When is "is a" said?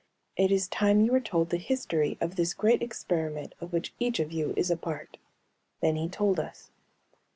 4.57-4.75